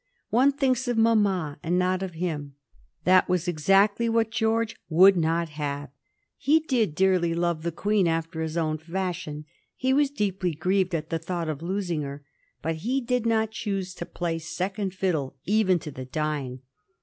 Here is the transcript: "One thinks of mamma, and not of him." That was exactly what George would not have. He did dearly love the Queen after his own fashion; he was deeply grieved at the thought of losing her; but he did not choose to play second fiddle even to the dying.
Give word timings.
"One 0.31 0.51
thinks 0.51 0.87
of 0.87 0.97
mamma, 0.97 1.59
and 1.61 1.77
not 1.77 2.01
of 2.01 2.15
him." 2.15 2.55
That 3.03 3.29
was 3.29 3.47
exactly 3.47 4.09
what 4.09 4.31
George 4.31 4.75
would 4.89 5.15
not 5.15 5.49
have. 5.49 5.91
He 6.39 6.59
did 6.61 6.95
dearly 6.95 7.35
love 7.35 7.61
the 7.61 7.71
Queen 7.71 8.07
after 8.07 8.41
his 8.41 8.57
own 8.57 8.79
fashion; 8.79 9.45
he 9.75 9.93
was 9.93 10.09
deeply 10.09 10.53
grieved 10.53 10.95
at 10.95 11.11
the 11.11 11.19
thought 11.19 11.49
of 11.49 11.61
losing 11.61 12.01
her; 12.01 12.25
but 12.63 12.77
he 12.77 12.99
did 12.99 13.27
not 13.27 13.51
choose 13.51 13.93
to 13.93 14.07
play 14.07 14.39
second 14.39 14.95
fiddle 14.95 15.35
even 15.45 15.77
to 15.77 15.91
the 15.91 16.05
dying. 16.05 16.61